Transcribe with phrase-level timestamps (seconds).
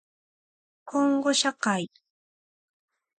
[0.85, 1.91] こんごしゃかい